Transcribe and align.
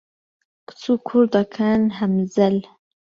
کچ 0.67 0.81
و 0.93 0.95
کوڕ 1.07 1.23
دەکەن 1.35 1.81
هەمزەل 1.99 2.55